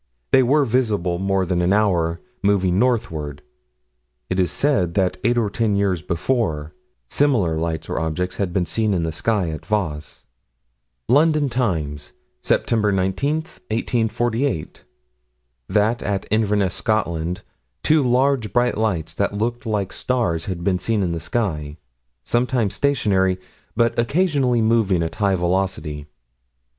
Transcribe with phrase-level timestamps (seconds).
[0.31, 3.43] They were visible more than an hour, moving northward.
[4.31, 6.73] It is said that eight or ten years before
[7.07, 10.25] similar lights or objects had been seen in the sky, at Vence.
[11.07, 12.91] London Times, Sept.
[12.95, 13.35] 19,
[13.69, 14.83] 1848:
[15.69, 17.43] That, at Inverness, Scotland,
[17.83, 21.77] two large, bright lights that looked like stars had been seen in the sky:
[22.23, 23.39] sometimes stationary,
[23.75, 26.07] but occasionally moving at high velocity.